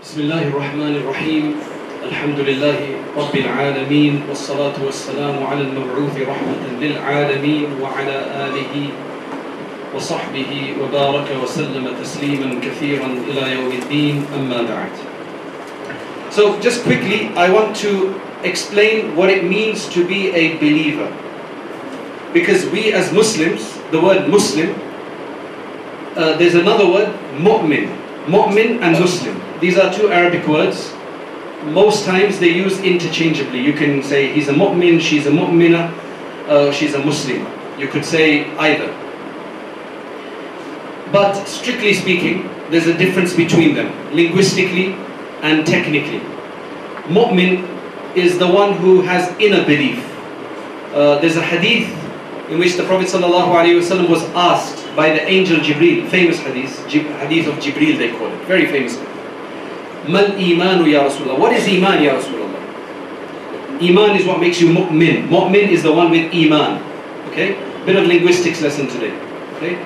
[0.00, 1.44] بسم الله الرحمن الرحيم
[2.08, 2.78] الحمد لله
[3.16, 8.16] رب العالمين والصلاة والسلام على المبعوث رحمة للعالمين وعلى
[8.48, 8.74] آله
[9.94, 14.92] وصحبه وبارك وسلم تسليما كثيرا إلى يوم الدين أما بعد
[16.32, 21.12] So just quickly I want to explain what it means to be a believer
[22.32, 24.72] because we as Muslims the word Muslim
[26.16, 27.92] uh, there's another word mu'min
[28.24, 30.91] mu'min and Muslim these are two Arabic words.
[31.65, 33.61] Most times they use interchangeably.
[33.61, 35.93] You can say he's a mu'min she's a mu'mina
[36.49, 37.45] uh, she's a Muslim.
[37.79, 38.87] You could say either.
[41.11, 44.93] But strictly speaking there's a difference between them linguistically
[45.43, 46.21] and technically.
[47.07, 47.67] Mu'min
[48.15, 50.03] is the one who has inner belief.
[50.93, 51.89] Uh, there's a hadith
[52.49, 57.55] in which the Prophet ﷺ was asked by the angel Jibril, famous hadith, hadith of
[57.55, 58.97] Jibril they call it, very famous.
[60.07, 61.37] Mal imanu ya Rasulullah.
[61.37, 62.57] What is iman ya Rasulullah?
[63.81, 65.27] Iman is what makes you mu'min.
[65.29, 66.81] Mu'min is the one with iman.
[67.29, 67.57] Okay?
[67.85, 69.13] Bit of linguistics lesson today.
[69.57, 69.77] Okay?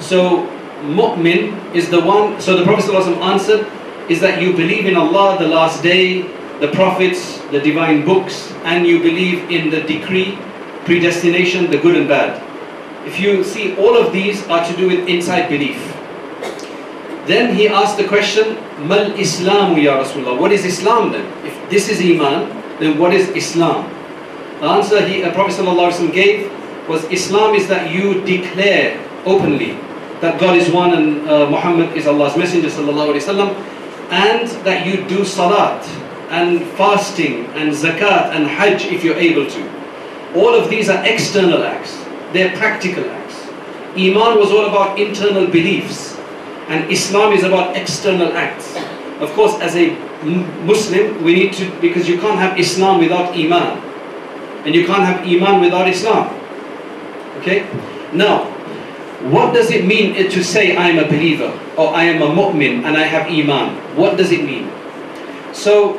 [0.00, 0.46] So
[0.82, 3.66] mu'min is the one, so the Prophet ﷺ answered,
[4.08, 6.22] is that you believe in Allah, the last day,
[6.60, 10.38] the prophets, the divine books, and you believe in the decree,
[10.84, 12.42] predestination, the good and bad.
[13.06, 15.78] If you see, all of these are to do with inside belief.
[17.28, 18.56] Then he asked the question,
[18.88, 20.40] Mal Islam, ya Rasulullah.
[20.40, 21.28] What is Islam then?
[21.44, 22.48] If this is Iman,
[22.80, 23.84] then what is Islam?
[24.60, 26.50] The answer he, uh, Prophet ﷺ gave
[26.88, 29.76] was Islam is that you declare openly
[30.24, 33.54] that God is one and uh, Muhammad is Allah's messenger wasallam,
[34.10, 35.84] and that you do salat
[36.30, 39.62] and fasting and zakat and hajj if you're able to.
[40.34, 42.02] All of these are external acts.
[42.32, 43.36] They're practical acts.
[43.96, 46.07] Iman was all about internal beliefs,
[46.68, 48.76] and Islam is about external acts.
[49.20, 49.96] Of course, as a
[50.64, 53.78] Muslim, we need to, because you can't have Islam without Iman,
[54.64, 56.28] and you can't have Iman without Islam.
[57.38, 57.66] Okay?
[58.12, 58.44] Now,
[59.30, 62.28] what does it mean eh, to say I am a believer, or I am a
[62.28, 63.74] mu'min and I have Iman?
[63.96, 64.70] What does it mean?
[65.52, 65.98] So,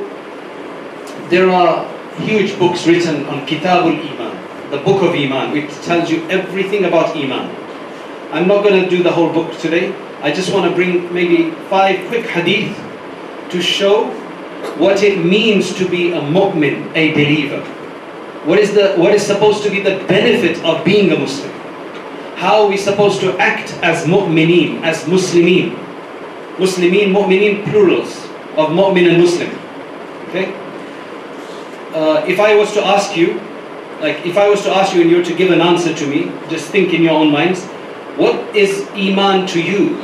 [1.29, 1.85] there are
[2.21, 7.15] huge books written on Kitabul Iman, the book of Iman, which tells you everything about
[7.15, 7.55] Iman.
[8.31, 9.93] I'm not going to do the whole book today.
[10.21, 12.75] I just want to bring maybe five quick hadith
[13.51, 14.09] to show
[14.77, 17.61] what it means to be a mu'min, a believer.
[18.45, 21.51] What is, the, what is supposed to be the benefit of being a Muslim?
[22.35, 25.75] How are we supposed to act as mu'mineen, as Muslimin?
[26.57, 28.15] Muslimin, mu'mineen, plurals
[28.57, 29.49] of mu'min and Muslim.
[30.29, 30.53] Okay?
[31.93, 33.39] uh, if I was to ask you,
[33.99, 36.07] like if I was to ask you and you were to give an answer to
[36.07, 37.67] me, just think in your own minds,
[38.19, 39.97] what is Iman to you?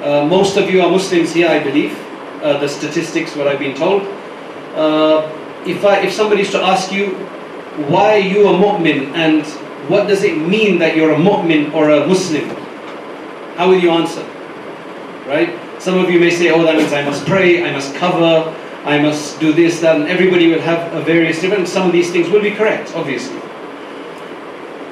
[0.00, 1.98] Uh, most of you are Muslims here, I believe.
[2.42, 4.02] Uh, the statistics, what I've been told.
[4.76, 5.28] Uh,
[5.66, 7.14] if I, if somebody is to ask you,
[7.88, 9.44] why are you a mu'min and
[9.88, 12.48] what does it mean that you're a mu'min or a Muslim?
[13.56, 14.22] How will you answer?
[15.26, 15.58] Right?
[15.80, 18.54] Some of you may say, oh, that means I must pray, I must cover,
[18.84, 21.66] I must do this, that, and everybody will have a various different.
[21.66, 23.40] Some of these things will be correct, obviously.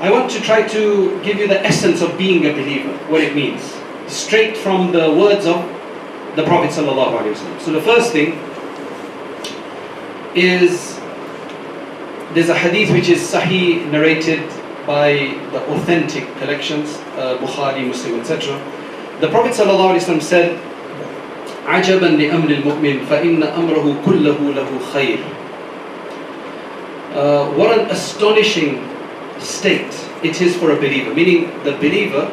[0.02, 3.36] I want to try to give you the essence of being a believer, what it
[3.36, 3.76] means,
[4.08, 5.66] straight from the words of
[6.36, 7.60] the Prophet sallallahu alaihi wasallam.
[7.62, 8.38] So the first thing
[10.36, 11.00] is
[12.36, 14.46] there's a hadith which is sahih narrated
[14.86, 18.54] by the authentic collections, uh, Bukhari, Muslim, etc.
[19.20, 20.60] The Prophet sallallahu alaihi wasallam said.
[21.68, 25.20] عجبا لأمر المؤمن فإن أمره كله له خير
[27.12, 28.80] uh, What an astonishing
[29.40, 32.26] state it is for a believer meaning the believer,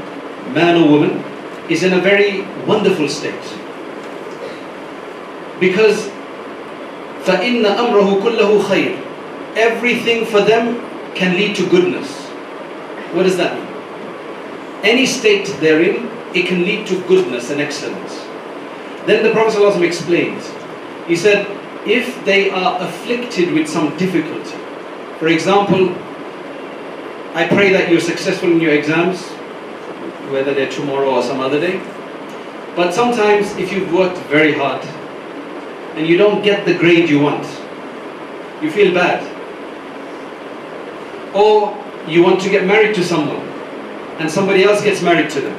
[0.53, 1.23] man or woman
[1.69, 3.47] is in a very wonderful state
[5.61, 6.11] because
[7.25, 8.97] فإن أمره كله خير
[9.57, 10.81] everything for them
[11.15, 12.11] can lead to goodness
[13.15, 13.69] what does that mean?
[14.83, 18.25] any state they're in it can lead to goodness and excellence
[19.07, 20.51] then the Prophet ﷺ explains.
[21.07, 21.47] He said,
[21.87, 24.57] if they are afflicted with some difficulty,
[25.19, 25.93] for example,
[27.40, 29.22] I pray that you're successful in your exams,
[30.30, 31.80] whether they're tomorrow or some other day.
[32.76, 34.84] But sometimes, if you've worked very hard
[35.96, 37.46] and you don't get the grade you want,
[38.62, 39.24] you feel bad.
[41.34, 43.48] Or you want to get married to someone
[44.20, 45.58] and somebody else gets married to them.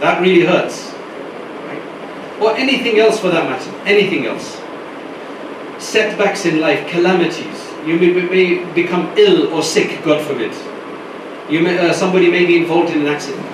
[0.00, 0.92] That really hurts
[2.40, 4.60] or anything else for that matter, anything else.
[5.78, 7.66] Setbacks in life, calamities.
[7.86, 10.52] You may, may become ill or sick, God forbid.
[11.48, 13.44] You may, uh, somebody may be involved in an accident.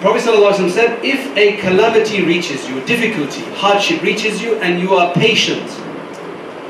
[0.00, 5.12] Prophet ﷺ said, if a calamity reaches you, difficulty, hardship reaches you, and you are
[5.14, 5.66] patient,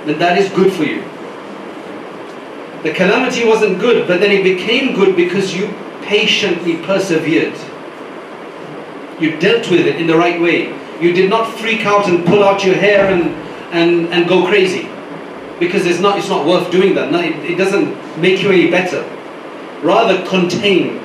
[0.06, 1.03] then that is good for you.
[2.85, 5.67] The calamity wasn't good, but then it became good because you
[6.03, 7.55] patiently persevered.
[9.20, 10.69] You dealt with it in the right way.
[11.00, 13.35] You did not freak out and pull out your hair and,
[13.75, 14.88] and, and go crazy.
[15.59, 17.11] Because it's not, it's not worth doing that.
[17.11, 19.02] No, it, it doesn't make you any better.
[19.82, 20.99] Rather contain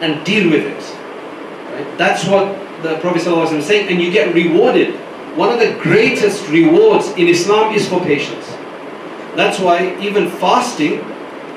[0.00, 1.72] and deal with it.
[1.72, 1.98] Right?
[1.98, 4.94] That's what the Prophet ﷺ is saying, and you get rewarded.
[5.36, 8.46] One of the greatest rewards in Islam is for patience.
[9.36, 11.02] That's why even fasting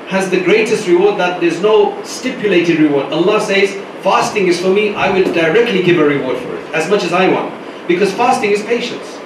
[0.06, 3.12] has the greatest reward that there's no stipulated reward.
[3.12, 6.88] Allah says, fasting is for me, I will directly give a reward for it, as
[6.88, 7.52] much as I want.
[7.88, 9.18] Because fasting is patience.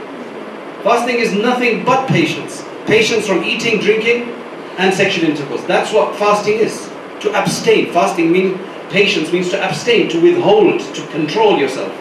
[0.82, 2.64] Fasting is nothing but patience.
[2.86, 4.30] Patience from eating, drinking,
[4.78, 5.62] and sexual intercourse.
[5.64, 6.88] That's what fasting is.
[7.20, 7.92] To abstain.
[7.92, 8.58] Fasting means
[8.90, 11.92] patience means to abstain, to withhold, to control yourself.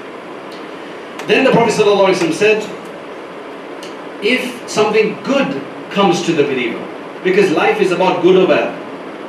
[1.27, 2.63] Then the Prophet ﷺ said,
[4.23, 5.61] if something good
[5.91, 6.79] comes to the believer,
[7.23, 8.73] because life is about good or bad,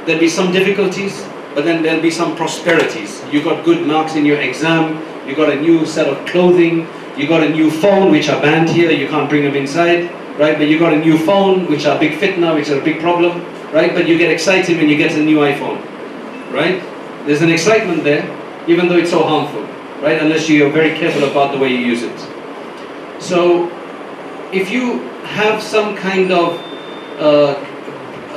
[0.06, 3.24] there'll be some difficulties, but then there'll be some prosperities.
[3.32, 6.86] You got good marks in your exam, you got a new set of clothing,
[7.16, 10.04] you got a new phone, which are banned here, you can't bring them inside,
[10.38, 10.56] right?
[10.56, 13.44] But you got a new phone, which are big fitna, which are a big problem,
[13.72, 13.92] right?
[13.94, 15.80] But you get excited when you get a new iPhone,
[16.52, 16.82] right?
[17.26, 18.24] There's an excitement there,
[18.66, 19.62] even though it's so harmful,
[20.02, 20.20] right?
[20.20, 22.18] Unless you're very careful about the way you use it.
[23.20, 23.68] So,
[24.52, 26.58] if you have some kind of
[27.18, 27.54] uh,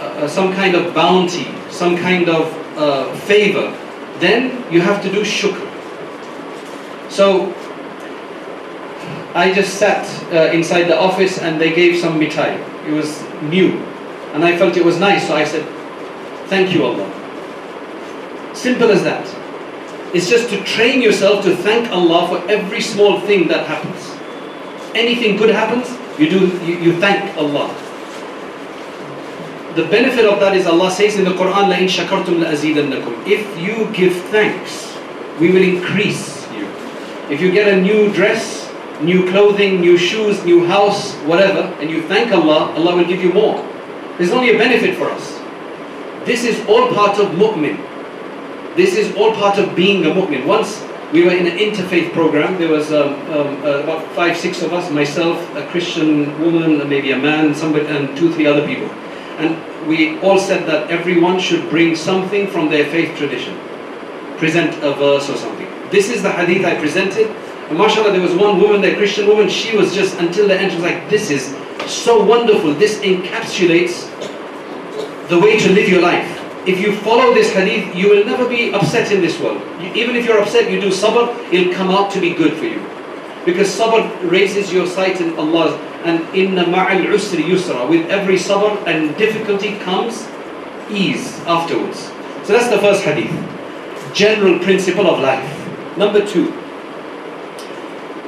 [0.01, 3.71] uh, some kind of bounty, some kind of uh, favor,
[4.19, 5.67] then you have to do shukr.
[7.09, 7.53] So,
[9.33, 12.59] I just sat uh, inside the office and they gave some mitai.
[12.87, 13.79] It was new,
[14.34, 15.64] and I felt it was nice, so I said,
[16.46, 17.08] "Thank you, Allah."
[18.54, 19.26] Simple as that.
[20.14, 24.16] It's just to train yourself to thank Allah for every small thing that happens.
[24.94, 27.68] Anything good happens, you do you, you thank Allah.
[29.76, 33.92] The benefit of that is Allah says in the Quran, لَإِن شَكَرْتُمْ لَأَزِيدَنَّكُمْ If you
[33.92, 34.96] give thanks,
[35.38, 36.64] we will increase you.
[37.28, 38.72] If you get a new dress,
[39.02, 43.34] new clothing, new shoes, new house, whatever, and you thank Allah, Allah will give you
[43.34, 43.60] more.
[44.21, 45.39] There's only a benefit for us.
[46.27, 47.75] This is all part of mu'min.
[48.75, 50.45] This is all part of being a mu'min.
[50.45, 54.61] Once we were in an interfaith program, there was um, um, uh, about five, six
[54.61, 58.89] of us, myself, a Christian woman, maybe a man, somebody, and two, three other people.
[59.39, 59.57] And
[59.87, 63.57] we all said that everyone should bring something from their faith tradition.
[64.37, 65.67] Present a verse or something.
[65.89, 67.25] This is the hadith I presented.
[67.69, 70.73] And mashallah, there was one woman, the Christian woman, she was just, until the end,
[70.73, 71.55] she was like, this is
[71.87, 72.73] so wonderful.
[72.73, 74.07] This encapsulates
[75.29, 76.37] the way to live your life.
[76.67, 79.61] If you follow this hadith, you will never be upset in this world.
[79.81, 82.65] You, even if you're upset, you do sabr, it'll come out to be good for
[82.65, 82.85] you.
[83.45, 85.77] Because sabr raises your sight in Allah.
[86.03, 87.89] And inna ma'al usri yusra.
[87.89, 90.27] With every sabr and difficulty comes
[90.89, 92.11] ease afterwards.
[92.45, 93.31] So that's the first hadith.
[94.13, 95.97] General principle of life.
[95.97, 96.51] Number two.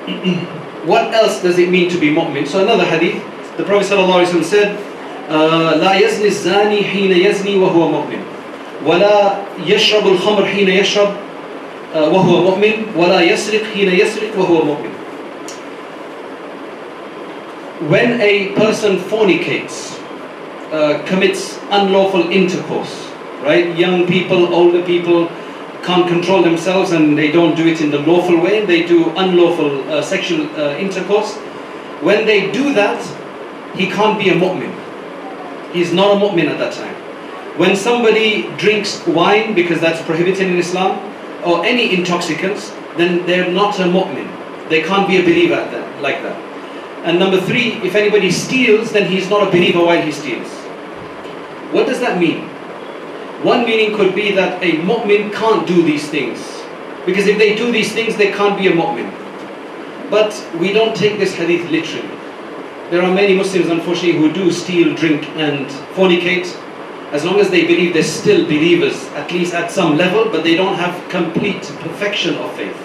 [0.86, 2.48] what else does it mean to be mu'min?
[2.48, 3.22] So another hadith.
[3.57, 4.79] The Prophet ﷺ said,
[5.29, 8.21] لا يزني الزاني حين يزني وهو مؤمن
[8.87, 9.35] ولا
[9.67, 11.11] يشرب الخمر حين يشرب
[11.95, 14.91] وهو مؤمن ولا يسرق حين يسرق وهو مؤمن
[17.89, 19.99] When a person fornicates,
[20.73, 23.09] uh, commits unlawful intercourse,
[23.43, 23.77] right?
[23.79, 25.29] Young people, older people
[25.85, 29.89] can't control themselves and they don't do it in the lawful way, they do unlawful
[29.93, 31.37] uh, sexual uh, intercourse.
[32.01, 33.01] When they do that,
[33.76, 34.74] he can't be a mu'min.
[35.74, 36.96] He's not a mu'min at that time.
[37.58, 41.00] When somebody drinks wine, because that's prohibited in Islam,
[41.46, 44.70] or any intoxicants, then they're not a mu'min.
[44.70, 46.36] They can't be a believer at that, like that.
[47.06, 50.48] And number three, if anybody steals, then he's not a believer while he steals.
[51.74, 52.48] What does that mean?
[53.44, 56.40] One meaning could be that a mu'min can't do these things.
[57.06, 59.12] Because if they do these things, they can't be a mu'min.
[60.10, 62.13] But we don't take this hadith literally.
[62.90, 66.54] There are many Muslims, unfortunately, who do steal, drink, and fornicate.
[67.12, 70.56] As long as they believe they're still believers, at least at some level, but they
[70.56, 72.76] don't have complete perfection of faith.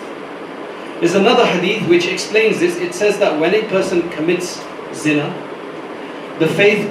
[1.01, 2.77] There's another hadith which explains this.
[2.77, 4.65] It says that when a person commits
[4.95, 5.29] zina,
[6.39, 6.89] the faith,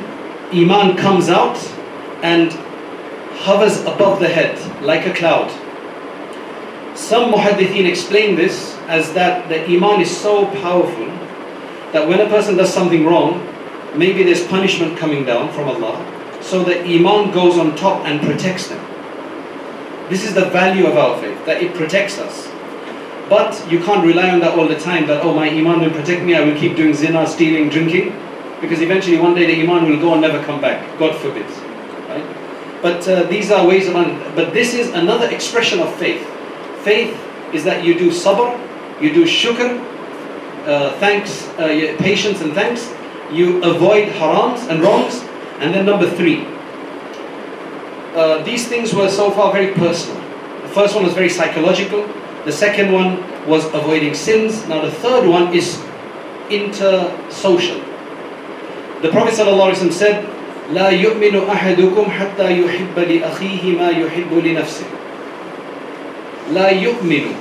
[0.54, 1.58] iman comes out
[2.24, 2.52] and
[3.40, 5.50] hovers above the head like a cloud.
[6.98, 11.27] Some muhaddithin explain this as that the iman is so powerful
[11.94, 13.46] that when a person does something wrong,
[13.96, 15.98] maybe there's punishment coming down from Allah,
[16.41, 18.84] so the iman goes on top and protects them.
[20.10, 22.48] This is the value of our faith, that it protects us.
[23.29, 26.24] But you can't rely on that all the time that, oh, my iman will protect
[26.24, 28.15] me, I will keep doing zina, stealing, drinking.
[28.62, 30.98] Because eventually one day the iman will go and never come back.
[30.98, 31.46] God forbid.
[32.08, 32.82] Right?
[32.82, 36.25] But uh, these are ways of, but this is another expression of faith.
[36.84, 37.20] Faith
[37.53, 38.58] is that you do sabr,
[39.01, 39.84] you do shukr,
[41.01, 42.93] thanks, uh, y- patience and thanks,
[43.33, 45.25] you avoid harams and wrongs,
[45.61, 46.47] and then number three,
[48.15, 50.21] uh, these things were so far very personal.
[50.62, 52.07] The first one was very psychological,
[52.45, 55.81] the second one was avoiding sins, now the third one is
[56.51, 57.81] intersocial.
[59.03, 60.27] The Prophet ﷺ said,
[60.73, 64.87] لا يؤمن أحدكم حتى يحب لأخيه ما يحب لنفسه.
[66.53, 67.35] لا يؤمن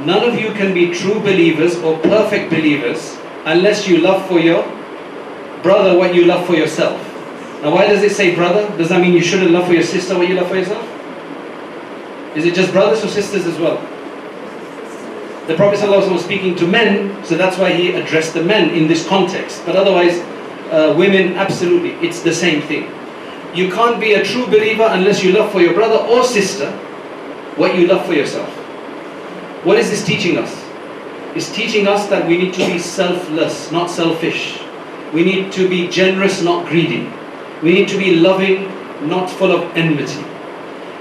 [0.00, 4.62] None of you can be true believers or perfect believers unless you love for your
[5.62, 7.00] brother what you love for yourself.
[7.62, 8.76] Now, why does it say brother?
[8.76, 10.84] Does that mean you shouldn't love for your sister what you love for yourself?
[12.36, 13.76] Is it just brothers or sisters as well?
[15.46, 18.88] The Prophet ﷺ was speaking to men, so that's why he addressed the men in
[18.88, 19.62] this context.
[19.64, 20.18] But otherwise,
[20.70, 22.90] uh, women, absolutely, it's the same thing.
[23.54, 26.70] You can't be a true believer unless you love for your brother or sister
[27.56, 28.48] what you love for yourself.
[29.64, 30.62] What is this teaching us?
[31.34, 34.60] It's teaching us that we need to be selfless, not selfish.
[35.14, 37.10] We need to be generous, not greedy.
[37.62, 38.68] We need to be loving,
[39.08, 40.22] not full of enmity.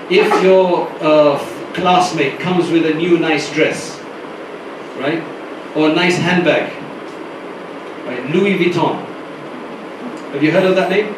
[0.09, 1.37] If your uh,
[1.73, 3.99] classmate comes with a new nice dress,
[4.97, 5.21] right,
[5.75, 6.71] or a nice handbag,
[8.05, 9.05] right, Louis Vuitton.
[10.31, 11.13] Have you heard of that name?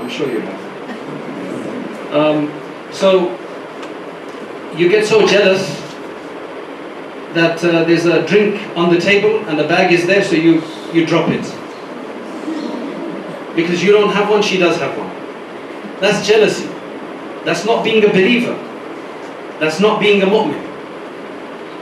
[0.00, 2.14] I'm sure you have.
[2.14, 3.28] Um, so
[4.74, 5.87] you get so jealous
[7.34, 10.62] that uh, there's a drink on the table and the bag is there, so you,
[10.92, 11.44] you drop it.
[13.54, 15.08] Because you don't have one, she does have one.
[16.00, 16.66] That's jealousy.
[17.44, 18.54] That's not being a believer.
[19.58, 20.64] That's not being a mu'min.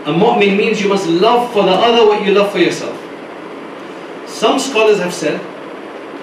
[0.07, 2.97] A mu'min means you must love for the other what you love for yourself.
[4.27, 5.41] Some scholars have said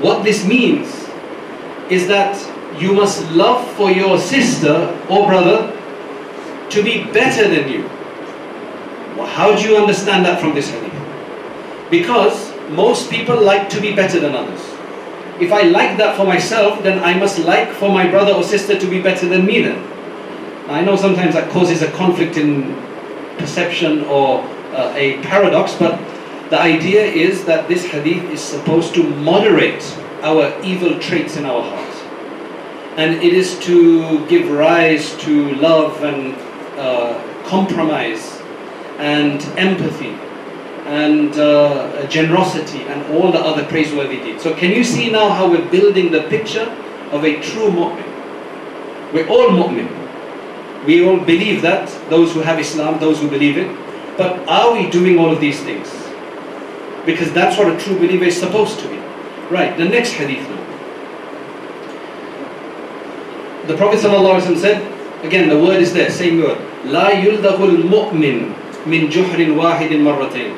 [0.02, 0.88] what this means
[1.90, 2.36] is that
[2.82, 5.72] you must love for your sister or brother
[6.70, 7.90] to be better than you.
[9.18, 10.92] How do you understand that from this hadith?
[11.90, 14.62] Because most people like to be better than others.
[15.40, 18.80] If I like that for myself, then I must like for my brother or sister
[18.80, 19.80] to be better than me then.
[20.70, 22.76] I know sometimes that causes a conflict in
[23.38, 24.42] perception or
[24.74, 26.00] uh, a paradox, but
[26.50, 29.84] the idea is that this hadith is supposed to moderate
[30.22, 31.96] our evil traits in our heart.
[32.96, 36.36] And it is to give rise to love and
[36.78, 38.33] uh, compromise
[38.99, 40.17] and empathy
[40.87, 44.43] and uh, generosity and all the other praiseworthy deeds.
[44.43, 46.65] So can you see now how we're building the picture
[47.13, 49.13] of a true mu'min?
[49.13, 49.89] We're all mu'min.
[50.87, 53.69] We all believe that, those who have Islam, those who believe it.
[54.17, 55.89] But are we doing all of these things?
[57.05, 58.99] Because that's what a true believer is supposed to be.
[59.51, 60.65] Right, the next hadith now.
[63.67, 66.59] The Prophet ﷺ said, again the word is there, same word.
[66.85, 68.53] لا يلدغ المؤمن
[68.86, 70.56] min juhrin wahidin marratain.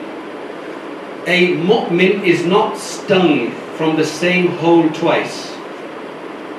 [1.27, 5.51] A mu'min is not stung from the same hole twice.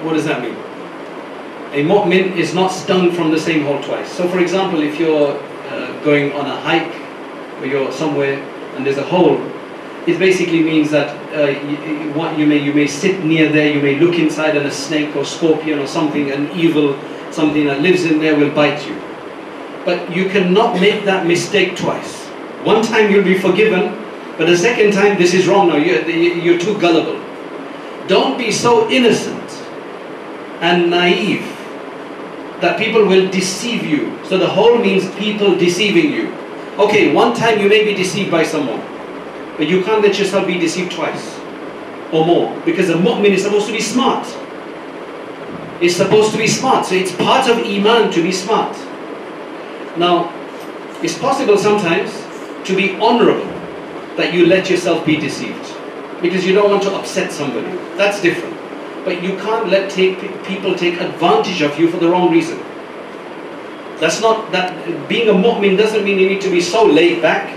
[0.02, 0.56] What does that mean?
[1.72, 4.10] A mu'min is not stung from the same hole twice.
[4.10, 6.94] So for example, if you're uh, going on a hike
[7.60, 8.38] or you're somewhere
[8.76, 9.40] and there's a hole,
[10.06, 13.98] it basically means that uh, you, you, may, you may sit near there, you may
[13.98, 16.96] look inside and a snake or scorpion or something, an evil,
[17.32, 18.94] something that lives in there will bite you.
[19.86, 22.26] But you cannot make that mistake twice.
[22.64, 23.96] One time you'll be forgiven,
[24.36, 27.24] but the second time this is wrong now, you're, you're too gullible.
[28.08, 29.50] Don't be so innocent
[30.60, 31.46] and naive
[32.60, 34.18] that people will deceive you.
[34.24, 36.34] So the hole means people deceiving you.
[36.78, 38.80] Okay, one time you may be deceived by someone,
[39.56, 41.38] but you can't let yourself be deceived twice
[42.12, 44.26] or more because a mu'min is supposed to be smart.
[45.80, 46.86] It's supposed to be smart.
[46.86, 48.76] So it's part of iman to be smart.
[49.98, 50.32] Now,
[51.02, 52.12] it's possible sometimes
[52.68, 53.46] to be honorable
[54.16, 55.74] that you let yourself be deceived
[56.22, 57.68] because you don't want to upset somebody.
[57.96, 58.54] That's different.
[59.04, 62.58] But you can't let take, people take advantage of you for the wrong reason.
[64.00, 67.56] That's not that being a mu'min doesn't mean you need to be so laid back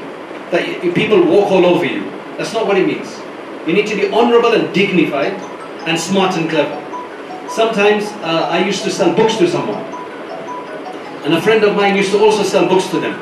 [0.52, 0.64] that
[0.96, 2.10] people walk all over you.
[2.38, 3.20] That's not what it means.
[3.68, 5.34] You need to be honorable and dignified
[5.88, 6.78] and smart and clever.
[7.50, 9.84] Sometimes uh, I used to sell books to someone,
[11.24, 13.14] and a friend of mine used to also sell books to them.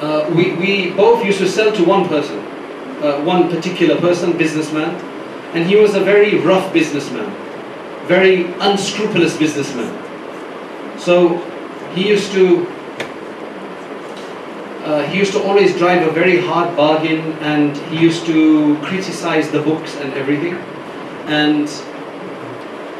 [0.00, 2.38] Uh, we, we both used to sell to one person,
[3.02, 4.94] uh, one particular person, businessman,
[5.54, 7.30] and he was a very rough businessman,
[8.06, 9.90] very unscrupulous businessman.
[10.98, 11.38] So
[11.94, 12.66] he used to
[14.84, 19.50] uh, he used to always drive a very hard bargain and he used to criticize
[19.50, 20.54] the books and everything.
[21.26, 21.68] And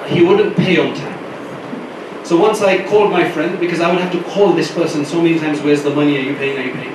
[0.08, 1.09] he wouldn't pay on time.
[2.30, 5.20] So once I called my friend, because I would have to call this person so
[5.20, 6.92] many times, where's the money, are you paying, are you paying?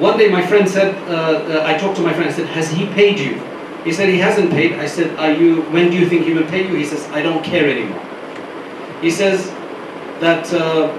[0.00, 2.70] One day my friend said, uh, uh, I talked to my friend, I said, has
[2.70, 3.42] he paid you?
[3.82, 4.74] He said he hasn't paid.
[4.74, 6.76] I said, are you, when do you think he will pay you?
[6.76, 8.00] He says, I don't care anymore.
[9.00, 9.50] He says
[10.20, 10.94] that uh,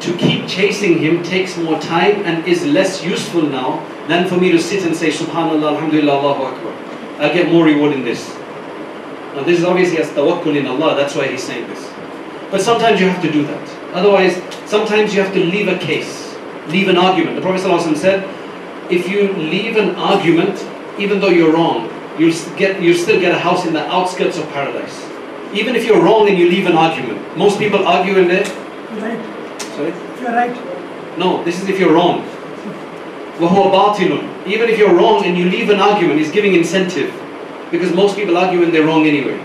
[0.00, 4.50] to keep chasing him takes more time and is less useful now than for me
[4.50, 6.72] to sit and say Subhanallah, Alhamdulillah, Allahu Akbar.
[7.22, 8.28] I'll get more reward in this.
[9.36, 11.95] Now this is obviously as tawakkul in Allah, that's why he's saying this.
[12.49, 13.93] But sometimes you have to do that.
[13.93, 17.35] Otherwise, sometimes you have to leave a case, leave an argument.
[17.35, 18.23] The Prophet ﷺ said,
[18.91, 20.65] if you leave an argument,
[20.99, 24.47] even though you're wrong, you'll get you still get a house in the outskirts of
[24.49, 25.07] paradise.
[25.53, 27.37] Even if you're wrong and you leave an argument.
[27.37, 28.45] Most people argue in there.
[28.99, 29.61] Right.
[29.75, 29.93] Sorry?
[30.21, 31.17] You're right.
[31.17, 32.23] No, this is if you're wrong.
[33.37, 37.13] وَهُوَ بَاطِلٌ Even if you're wrong and you leave an argument, he's giving incentive.
[37.71, 39.37] Because most people argue when they're wrong anyway.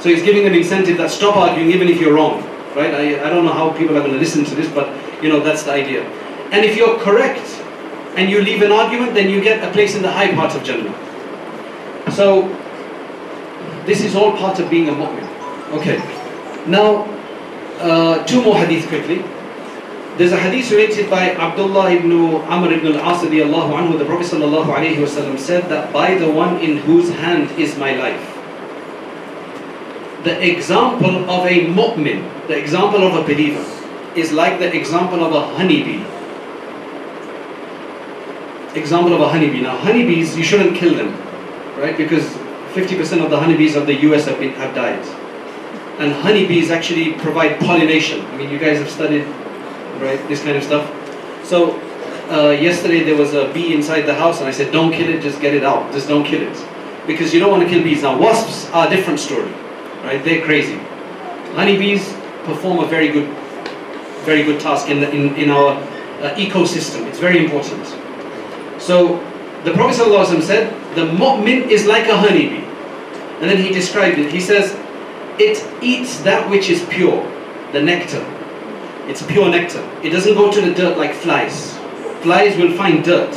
[0.00, 2.42] So he's giving them incentive that stop arguing even if you're wrong.
[2.74, 2.92] Right?
[2.92, 5.40] I, I don't know how people are going to listen to this, but you know,
[5.40, 6.04] that's the idea.
[6.52, 7.46] And if you're correct
[8.16, 10.62] and you leave an argument, then you get a place in the high part of
[10.62, 10.94] Jannah.
[12.12, 12.48] So
[13.86, 15.26] this is all part of being a mu'min.
[15.78, 15.98] Okay.
[16.66, 17.04] Now,
[17.78, 19.24] uh, two more hadith quickly.
[20.16, 23.98] There's a hadith related by Abdullah ibn Amr ibn al-As anhu.
[23.98, 27.94] The Prophet sallallahu alayhi wasallam said that by the one in whose hand is my
[27.96, 28.35] life.
[30.26, 33.64] The example of a mu'min, the example of a believer,
[34.16, 36.02] is like the example of a honeybee.
[38.76, 39.60] Example of a honeybee.
[39.60, 41.12] Now, honeybees, you shouldn't kill them,
[41.78, 41.96] right?
[41.96, 42.24] Because
[42.74, 44.98] 50% of the honeybees of the US have, been, have died.
[46.00, 48.26] And honeybees actually provide pollination.
[48.26, 49.24] I mean, you guys have studied,
[50.00, 50.90] right, this kind of stuff.
[51.46, 51.78] So,
[52.32, 55.22] uh, yesterday there was a bee inside the house, and I said, don't kill it,
[55.22, 55.92] just get it out.
[55.92, 56.66] Just don't kill it.
[57.06, 58.02] Because you don't want to kill bees.
[58.02, 59.52] Now, wasps are a different story,
[60.06, 60.24] right?
[60.24, 60.78] They're crazy.
[61.58, 62.12] Honeybees
[62.44, 63.28] perform a very good,
[64.24, 67.06] very good task in, the, in, in our uh, ecosystem.
[67.08, 67.84] It's very important.
[68.80, 69.18] So,
[69.64, 69.96] the Prophet
[70.42, 72.64] said, the mu'min is like a honeybee.
[73.40, 74.32] And then he described it.
[74.32, 74.78] He says,
[75.38, 77.20] it eats that which is pure,
[77.72, 78.24] the nectar.
[79.08, 79.82] It's pure nectar.
[80.02, 81.76] It doesn't go to the dirt like flies.
[82.22, 83.34] Flies will find dirt.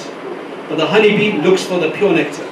[0.69, 2.48] But the honeybee looks for the pure nectar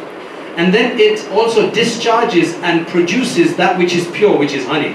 [0.57, 4.95] And then it also discharges and produces that which is pure, which is honey.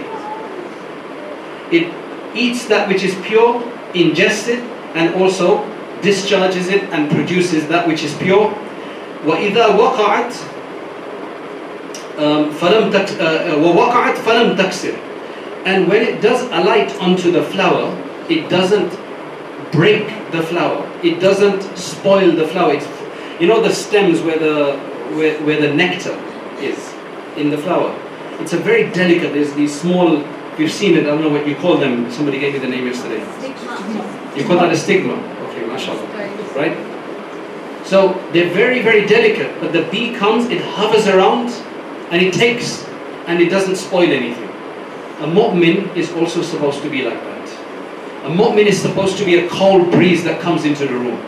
[1.71, 1.91] It
[2.35, 3.61] eats that which is pure,
[3.93, 4.59] ingests it,
[4.95, 5.65] and also
[6.01, 8.53] discharges it and produces that which is pure.
[9.25, 10.33] وإذا وقعت
[12.17, 14.95] um, فلم تك, uh, ووقعت فلم تكسر
[15.65, 17.91] and when it does alight onto the flower
[18.29, 18.91] it doesn't
[19.71, 22.87] break the flower it doesn't spoil the flower it's,
[23.41, 24.79] you know the stems where the
[25.16, 26.16] where, where the nectar
[26.60, 26.78] is
[27.36, 27.96] in the flower
[28.40, 30.24] it's a very delicate there's these small
[30.58, 32.86] you've seen it I don't know what you call them somebody gave me the name
[32.86, 34.32] yesterday Stigma.
[34.36, 35.14] you call that a stigma
[35.48, 36.06] okay mashallah
[36.54, 36.76] right
[37.86, 41.50] so they're very very delicate but the bee comes it hovers around
[42.10, 42.84] and it takes
[43.26, 44.48] and it doesn't spoil anything.
[45.20, 47.48] A mu'min is also supposed to be like that.
[48.24, 51.20] A mu'min is supposed to be a cold breeze that comes into the room.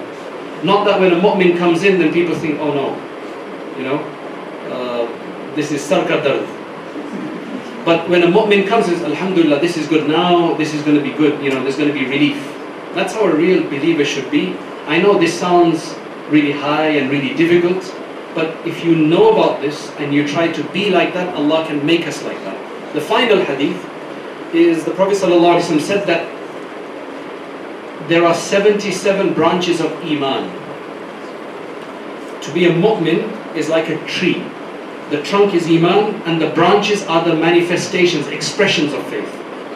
[0.65, 3.04] Not that when a mu'min comes in, then people think, oh no,
[3.79, 3.99] you know,
[4.71, 6.47] uh, this is sarka dard.
[7.85, 11.03] But when a mu'min comes, it's alhamdulillah, this is good now, this is going to
[11.03, 12.37] be good, you know, there's going to be relief.
[12.95, 14.57] That's how a real believer should be.
[14.87, 15.95] I know this sounds
[16.31, 17.85] really high and really difficult,
[18.35, 21.85] but if you know about this and you try to be like that, Allah can
[21.85, 22.57] make us like that.
[22.95, 23.77] The final hadith
[24.55, 26.31] is the Prophet ﷺ said that
[28.09, 30.64] there are 77 branches of Iman.
[32.45, 34.43] To be a mu'min is like a tree.
[35.11, 39.29] The trunk is Iman and the branches are the manifestations, expressions of faith.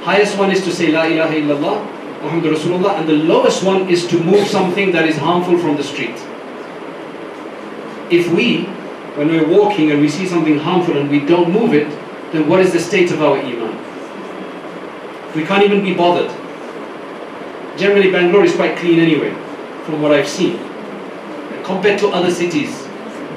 [0.02, 4.06] Highest one is to say La ilaha illallah, Muhammad Rasulullah, and the lowest one is
[4.08, 6.16] to move something that is harmful from the street
[8.10, 8.64] if we,
[9.16, 11.88] when we're walking and we see something harmful and we don't move it,
[12.32, 13.76] then what is the state of our iman?
[15.34, 16.30] We can't even be bothered.
[17.78, 19.30] Generally, Bangalore is quite clean anyway,
[19.84, 20.58] from what I've seen,
[21.68, 22.72] compared to other cities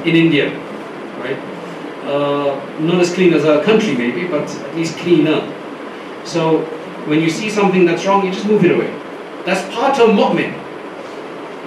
[0.09, 0.49] in India,
[1.19, 1.37] right?
[2.07, 5.39] Uh, not as clean as our country, maybe, but at least cleaner.
[6.23, 6.63] So,
[7.09, 8.89] when you see something that's wrong, you just move it away.
[9.45, 10.53] That's part of mu'min.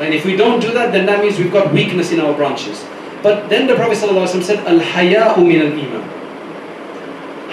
[0.01, 2.85] And if we don't do that, then that means we've got weakness in our branches.
[3.23, 6.05] But then the Prophet ﷺ said, Al haya'u min al iman.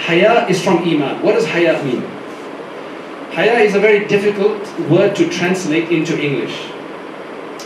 [0.02, 1.22] Haya is from iman.
[1.22, 2.02] What does haya mean?
[3.36, 6.56] Haya is a very difficult word to translate into English.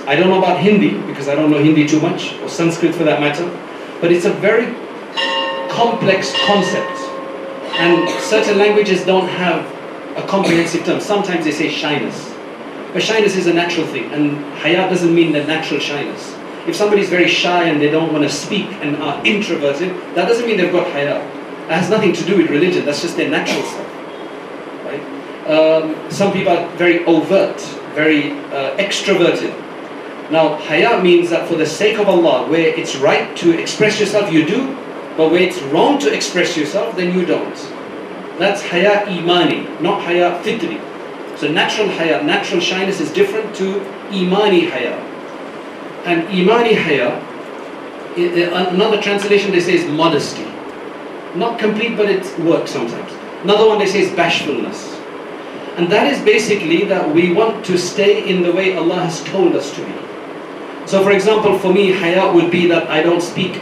[0.07, 3.03] I don't know about Hindi because I don't know Hindi too much, or Sanskrit for
[3.03, 3.45] that matter,
[4.01, 4.67] but it's a very
[5.69, 6.97] complex concept.
[7.75, 9.67] And certain languages don't have
[10.17, 11.01] a comprehensive term.
[11.01, 12.33] Sometimes they say shyness.
[12.93, 16.35] But shyness is a natural thing, and haya doesn't mean the natural shyness.
[16.69, 20.47] If somebody's very shy and they don't want to speak and are introverted, that doesn't
[20.47, 21.19] mean they've got haya.
[21.69, 23.95] That has nothing to do with religion, that's just their natural self.
[24.85, 25.51] Right?
[25.51, 27.61] Um, some people are very overt,
[27.95, 29.66] very uh, extroverted.
[30.31, 34.33] Now, haya means that for the sake of Allah, where it's right to express yourself,
[34.33, 34.75] you do,
[35.17, 37.55] but where it's wrong to express yourself, then you don't.
[38.39, 40.81] That's haya imani, not haya fitri.
[41.37, 43.81] So natural haya, natural shyness is different to
[44.13, 44.99] imani haya.
[46.05, 47.23] And imani haya,
[48.17, 50.45] another translation they say is modesty.
[51.35, 53.13] Not complete, but it works sometimes.
[53.43, 54.95] Another one they say is bashfulness.
[55.77, 59.55] And that is basically that we want to stay in the way Allah has told
[59.55, 59.93] us to be.
[60.87, 63.57] So for example, for me, haya would be that I don't speak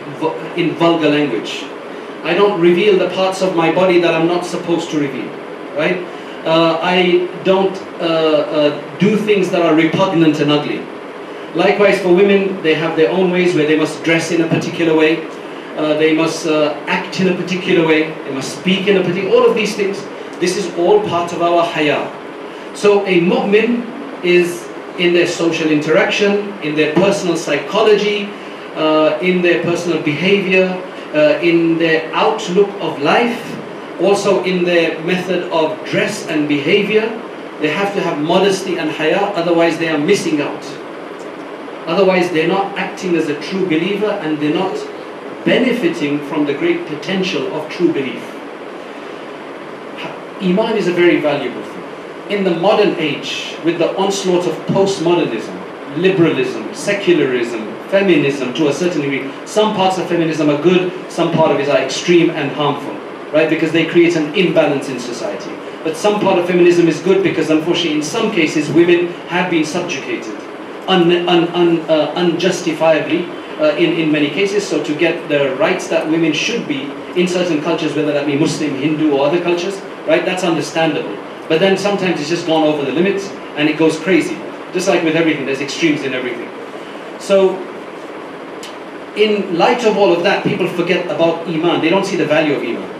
[0.57, 1.65] in vulgar language.
[2.23, 5.29] I don't reveal the parts of my body that I'm not supposed to reveal,
[5.75, 5.99] right?
[6.45, 10.81] Uh, I don't uh, uh, do things that are repugnant and ugly.
[11.55, 14.95] Likewise, for women, they have their own ways where they must dress in a particular
[14.95, 15.25] way,
[15.77, 19.35] uh, they must uh, act in a particular way, they must speak in a particular.
[19.35, 20.05] All of these things.
[20.41, 22.11] This is all part of our haya.
[22.75, 24.63] So a mu'min is
[24.98, 28.30] in their social interaction, in their personal psychology,
[28.74, 30.68] uh, in their personal behavior,
[31.14, 33.40] uh, in their outlook of life,
[34.00, 37.07] also in their method of dress and behavior.
[37.61, 40.64] They have to have modesty and haya, otherwise they are missing out.
[41.87, 44.74] Otherwise they're not acting as a true believer and they're not
[45.44, 48.22] benefiting from the great potential of true belief.
[50.40, 51.74] Iman is a very valuable thing.
[52.31, 59.03] In the modern age, with the onslaught of postmodernism, liberalism, secularism, feminism to a certain
[59.03, 62.95] degree, some parts of feminism are good, some part of it are extreme and harmful,
[63.31, 63.51] right?
[63.51, 65.51] Because they create an imbalance in society.
[65.83, 69.67] But some part of feminism is good because unfortunately in some cases women have been
[69.67, 70.35] subjugated
[70.89, 73.27] un, un, un, uh, unjustifiably
[73.61, 74.67] uh, in, in many cases.
[74.67, 78.37] So to get the rights that women should be in certain cultures, whether that be
[78.37, 81.17] Muslim, Hindu or other cultures, right, that's understandable.
[81.48, 84.37] But then sometimes it's just gone over the limits and it goes crazy.
[84.72, 86.48] Just like with everything, there's extremes in everything.
[87.20, 87.57] So
[89.16, 91.80] in light of all of that, people forget about Iman.
[91.80, 92.90] They don't see the value of Iman.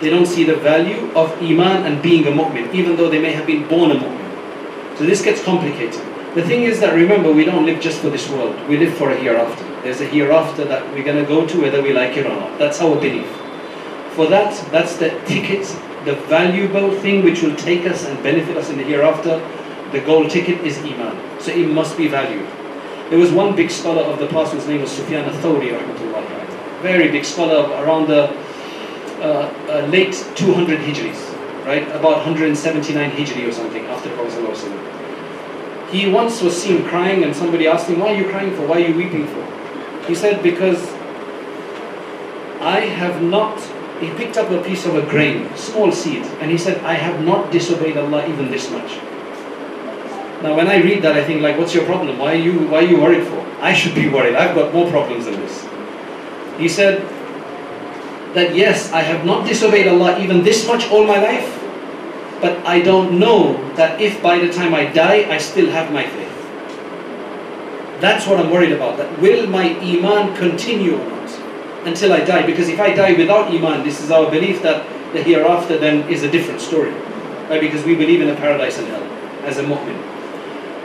[0.00, 3.32] They don't see the value of Iman and being a mu'min, even though they may
[3.32, 4.98] have been born a mu'min.
[4.98, 6.00] So this gets complicated.
[6.34, 8.56] The thing is that remember, we don't live just for this world.
[8.68, 9.64] We live for a hereafter.
[9.82, 12.58] There's a hereafter that we're going to go to whether we like it or not.
[12.58, 13.28] That's our belief.
[14.14, 15.66] For that, that's the ticket,
[16.04, 19.38] the valuable thing which will take us and benefit us in the hereafter.
[19.92, 21.40] The gold ticket is Iman.
[21.40, 22.48] So it must be valued.
[23.10, 25.70] There was one big scholar of the past whose name was Sufyan al-Thawri,
[26.82, 28.24] very big scholar around the
[29.22, 31.86] uh, uh, late 200 Hijris, right?
[31.90, 37.68] About 179 Hijri or something after the Prophet He once was seen crying and somebody
[37.68, 38.66] asked him, why are you crying for?
[38.66, 40.06] Why are you weeping for?
[40.08, 40.82] He said, because
[42.60, 43.58] I have not,
[44.02, 47.24] he picked up a piece of a grain, small seed, and he said, I have
[47.24, 48.96] not disobeyed Allah even this much.
[50.42, 52.18] Now, when I read that, I think, like, what's your problem?
[52.18, 53.46] Why are you, why are you worried for?
[53.60, 54.34] I should be worried.
[54.34, 55.66] I've got more problems than this.
[56.58, 57.02] He said
[58.34, 61.46] that, yes, I have not disobeyed Allah even this much all my life,
[62.40, 66.04] but I don't know that if by the time I die, I still have my
[66.04, 66.28] faith.
[68.00, 68.96] That's what I'm worried about.
[68.98, 70.98] That will my Iman continue
[71.84, 72.46] until I die?
[72.46, 76.22] Because if I die without Iman, this is our belief that the hereafter then is
[76.22, 76.92] a different story.
[77.48, 77.60] Right?
[77.60, 79.02] Because we believe in a paradise and hell
[79.44, 80.12] as a mu'min.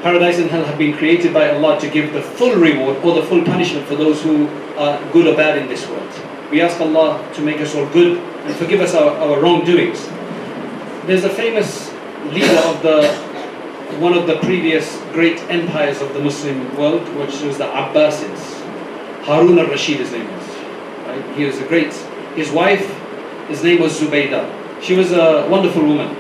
[0.02, 3.24] Paradise and hell have been created by Allah to give the full reward or the
[3.24, 6.12] full punishment for those who are good or bad in this world.
[6.52, 10.06] We ask Allah to make us all good and forgive us our, our wrongdoings.
[11.08, 11.92] There's a famous
[12.26, 13.28] leader of the
[14.00, 18.62] one of the previous great empires of the Muslim world, which was the Abbasids.
[19.24, 20.47] Harun al-Rashid his name was.
[21.36, 21.94] He was a great,
[22.36, 22.86] his wife,
[23.48, 24.82] his name was Zubaydah.
[24.82, 26.16] She was a wonderful woman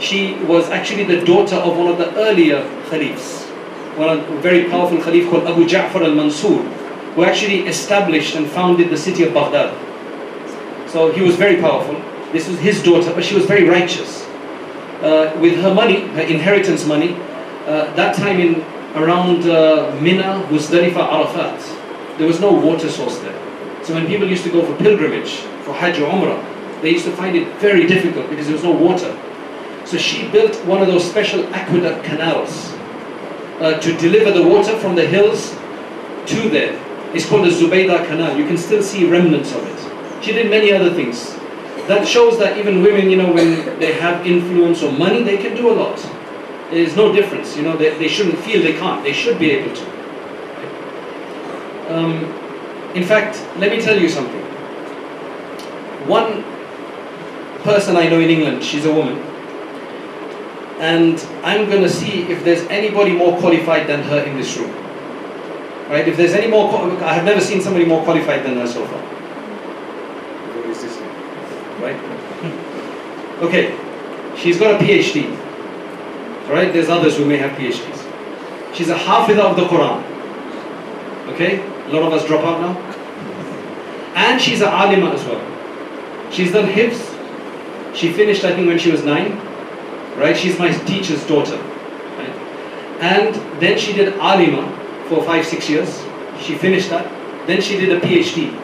[0.00, 3.44] she was actually the daughter of one of the earlier caliphs,
[3.96, 6.62] one of a very powerful caliph called Abu Ja'far al-Mansur,
[7.14, 9.70] who actually established and founded the city of Baghdad.
[10.88, 12.00] So he was very powerful.
[12.32, 14.26] This was his daughter, but she was very righteous.
[15.02, 17.14] Uh, with her money, her inheritance money,
[17.66, 18.62] uh, that time in
[18.94, 23.49] around uh, Mina, Muzdalifah, Arafat, there was no water source there.
[23.90, 27.10] So when people used to go for pilgrimage, for Hajj or Umrah, they used to
[27.10, 29.18] find it very difficult because there was no water.
[29.84, 32.72] So she built one of those special aqueduct canals.
[33.60, 35.50] uh, to deliver the water from the hills
[36.26, 36.80] to there.
[37.14, 38.38] It's called the Zubaydah Canal.
[38.38, 40.24] You can still see remnants of it.
[40.24, 41.34] She did many other things.
[41.88, 45.56] That shows that even women, you know, when they have influence or money, they can
[45.56, 45.98] do a lot.
[46.70, 47.56] There's no difference.
[47.56, 49.02] You know, they, they shouldn't feel they can't.
[49.02, 49.84] They should be able to.
[51.92, 52.39] Um,
[52.94, 54.40] in fact, let me tell you something.
[56.08, 56.42] One
[57.62, 59.18] person I know in England, she's a woman,
[60.80, 64.74] and I'm going to see if there's anybody more qualified than her in this room.
[65.88, 66.08] Right?
[66.08, 66.72] If there's any more,
[67.02, 69.02] I have never seen somebody more qualified than her so far.
[70.56, 70.96] What is this?
[71.80, 72.66] Right?
[73.40, 73.74] Okay,
[74.36, 75.34] she's got a PhD.
[76.46, 76.70] Right?
[76.70, 78.74] There's others who may have PhDs.
[78.74, 80.04] She's a Hafidah of the Quran.
[81.32, 81.69] Okay?
[81.90, 82.80] A lot of us drop out now.
[84.14, 86.30] And she's an Alima as well.
[86.30, 87.08] She's done Hifz.
[87.96, 89.36] She finished, I think, when she was nine.
[90.16, 90.36] Right?
[90.36, 91.56] She's my teacher's daughter.
[91.56, 92.36] Right?
[93.00, 94.70] And then she did Alima
[95.08, 96.04] for five, six years.
[96.40, 97.10] She finished that.
[97.48, 98.54] Then she did a PhD.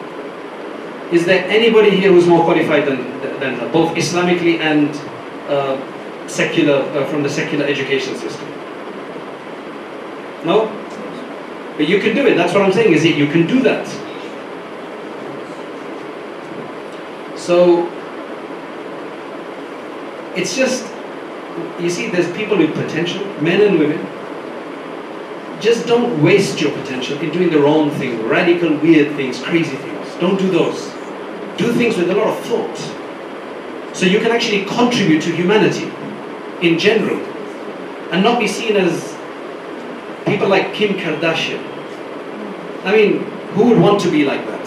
[1.11, 4.89] Is there anybody here who's more qualified than, than her, both Islamically and
[5.49, 5.77] uh,
[6.29, 8.47] secular, uh, from the secular education system?
[10.45, 10.86] No?
[11.77, 12.35] But you can do it.
[12.35, 13.87] That's what I'm saying, is that you can do that.
[17.37, 17.87] So,
[20.35, 20.91] it's just,
[21.79, 24.05] you see, there's people with potential, men and women.
[25.61, 30.07] Just don't waste your potential in doing the wrong thing, radical, weird things, crazy things.
[30.19, 30.91] Don't do those.
[31.57, 33.95] Do things with a lot of thought.
[33.95, 35.91] So you can actually contribute to humanity
[36.61, 37.19] in general
[38.11, 39.16] and not be seen as
[40.27, 41.63] people like Kim Kardashian.
[42.85, 44.65] I mean, who would want to be like that?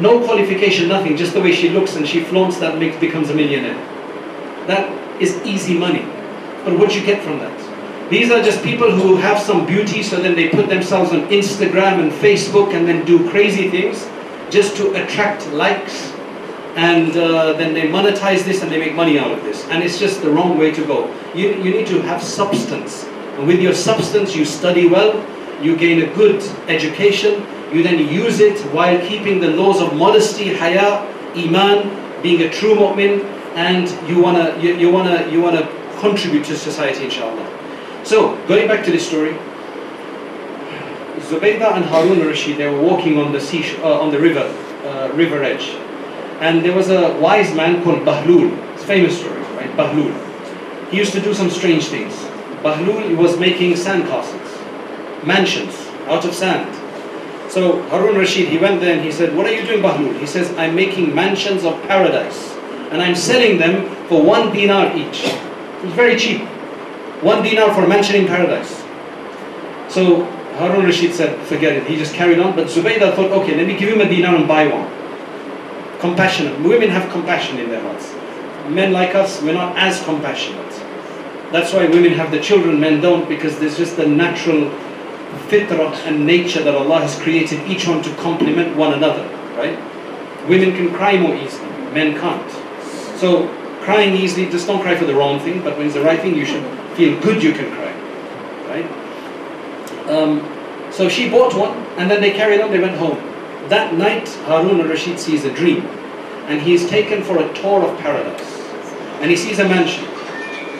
[0.00, 3.34] No qualification, nothing, just the way she looks and she flaunts that makes, becomes a
[3.34, 3.76] millionaire.
[4.66, 6.02] That is easy money.
[6.64, 8.10] But what you get from that?
[8.10, 12.00] These are just people who have some beauty, so then they put themselves on Instagram
[12.00, 14.08] and Facebook and then do crazy things
[14.50, 16.12] just to attract likes.
[16.76, 19.64] And uh, then they monetize this and they make money out of this.
[19.68, 21.08] And it's just the wrong way to go.
[21.34, 23.04] You, you need to have substance.
[23.36, 25.12] And with your substance, you study well,
[25.62, 30.54] you gain a good education, you then use it while keeping the laws of modesty,
[30.54, 31.02] haya,
[31.36, 35.68] iman, being a true mu'min, and you wanna you, you wanna you wanna
[35.98, 37.46] contribute to society, inshallah.
[38.04, 39.32] So going back to this story,
[41.18, 44.46] Zubaydah and Harun al-Rashid, they were walking on the sea, uh, on the river,
[44.84, 45.70] uh, river edge,
[46.40, 48.52] and there was a wise man called Bahlul.
[48.74, 49.70] It's a famous story, right?
[49.76, 50.12] Bahlul.
[50.90, 52.14] He used to do some strange things.
[52.64, 54.50] Bahlul was making sandcastles,
[55.22, 56.74] mansions out of sand.
[57.50, 60.26] So Harun Rashid, he went there and he said, "What are you doing, Bahlul?" He
[60.26, 62.40] says, "I'm making mansions of paradise,
[62.90, 65.20] and I'm selling them for one dinar each.
[65.82, 66.40] It's very cheap.
[67.32, 68.72] One dinar for mansion in paradise."
[69.88, 70.24] So
[70.58, 71.86] Harun Rashid said, forget it.
[71.86, 72.54] He just carried on.
[72.54, 74.88] But Zubaydah thought, okay, let me give him a dinar and buy one.
[75.98, 76.60] Compassionate.
[76.62, 78.12] Women have compassion in their hearts.
[78.68, 80.73] Men like us, we're not as compassionate.
[81.52, 84.70] That's why women have the children, men don't, because there's just the natural
[85.48, 89.24] fitrah and nature that Allah has created each one to complement one another,
[89.56, 89.78] right?
[90.48, 92.50] Women can cry more easily, men can't.
[93.18, 93.48] So
[93.82, 96.34] crying easily, just don't cry for the wrong thing, but when it's the right thing,
[96.34, 96.64] you should
[96.96, 97.92] feel good you can cry,
[98.68, 100.08] right?
[100.08, 100.50] Um,
[100.92, 103.16] so she bought one, and then they carried on, they went home.
[103.68, 105.86] That night, Harun al-Rashid sees a dream,
[106.46, 108.60] and he is taken for a tour of paradise.
[109.20, 110.04] And he sees a mansion,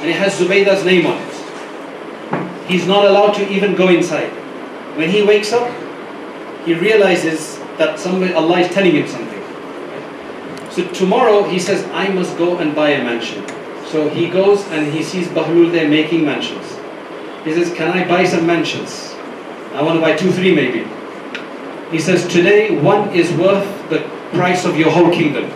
[0.05, 2.69] and it has Zubaydah's name on it.
[2.69, 4.29] He's not allowed to even go inside.
[4.99, 5.67] When he wakes up,
[6.67, 9.43] he realizes that somebody, Allah is telling him something.
[10.71, 13.49] So tomorrow he says, I must go and buy a mansion.
[13.87, 16.69] So he goes and he sees Bahlul there making mansions.
[17.45, 19.15] He says, Can I buy some mansions?
[19.73, 20.87] I want to buy two, three maybe.
[21.91, 24.01] He says, Today one is worth the
[24.35, 25.51] price of your whole kingdom.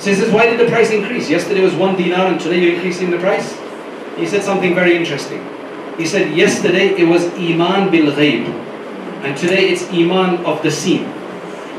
[0.00, 1.28] So he says, Why did the price increase?
[1.28, 3.54] Yesterday was one dinar and today you're increasing the price?
[4.16, 5.46] He said something very interesting.
[5.98, 8.48] He said, Yesterday it was Iman bil ghaib,
[9.24, 11.02] and today it's Iman of the seen.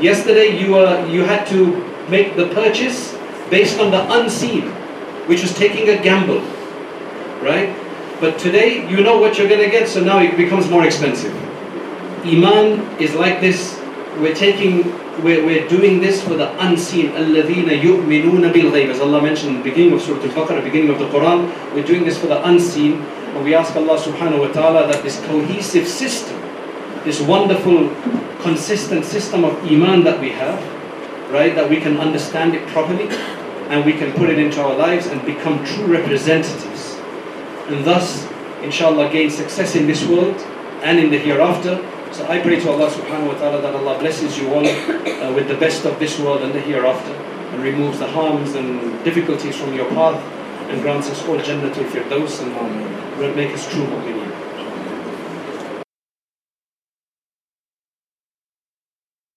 [0.00, 3.12] Yesterday you, were, you had to make the purchase
[3.50, 4.68] based on the unseen,
[5.26, 6.40] which was taking a gamble,
[7.42, 7.76] right?
[8.20, 11.34] But today you know what you're going to get, so now it becomes more expensive.
[12.24, 13.76] Iman is like this.
[14.18, 14.82] We're taking,
[15.23, 17.11] we're, we're doing this for the unseen.
[17.11, 21.07] الَّذِينَ يُؤْمِنُونَ بِالْغَيْبِ As Allah mentioned in the beginning of Surah Al-Baqarah, beginning of the
[21.09, 23.01] Quran, we're doing this for the unseen.
[23.35, 26.39] And we ask Allah subhanahu wa ta'ala that this cohesive system,
[27.03, 27.89] this wonderful,
[28.41, 30.59] consistent system of Iman that we have,
[31.31, 33.07] right, that we can understand it properly
[33.69, 36.95] and we can put it into our lives and become true representatives.
[37.67, 38.27] And thus
[38.63, 40.35] inshallah, gain success in this world
[40.83, 41.75] and in the hereafter.
[42.12, 45.48] So I pray to Allah subhanahu wa ta'ala that Allah blesses you all uh, with
[45.48, 47.12] the best of this world and the hereafter
[47.56, 50.20] and removes the harms and difficulties from your path
[50.68, 52.52] and grants us all Jannatul Firdaus and
[53.36, 54.31] make us true mu'mineen.